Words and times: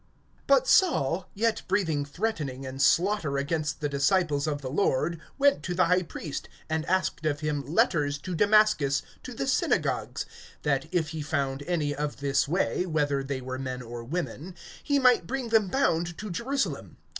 BUT 0.47 0.67
Saul, 0.67 1.29
yet 1.35 1.61
breathing 1.67 2.05
threatening 2.05 2.65
and 2.65 2.81
slaughter 2.81 3.37
against 3.37 3.81
the 3.81 3.87
disciples 3.87 4.47
of 4.47 4.63
the 4.63 4.69
Lord, 4.71 5.21
went 5.37 5.61
to 5.61 5.75
the 5.75 5.85
high 5.85 6.01
priest, 6.01 6.49
(2)and 6.71 6.85
asked 6.87 7.23
of 7.23 7.41
him 7.41 7.61
letters 7.75 8.17
to 8.17 8.33
Damascus 8.33 9.03
to 9.21 9.35
the 9.35 9.45
synagogues, 9.45 10.25
that 10.63 10.87
if 10.91 11.09
he 11.09 11.21
found 11.21 11.61
any 11.67 11.93
of 11.93 12.17
this 12.17 12.47
way, 12.47 12.83
whether 12.87 13.23
they 13.23 13.41
were 13.41 13.59
men 13.59 13.83
or 13.83 14.03
women, 14.03 14.55
he 14.81 14.97
might 14.97 15.27
bring 15.27 15.49
them 15.49 15.67
bound 15.67 16.17
to 16.17 16.31
Jerusalem. 16.31 16.97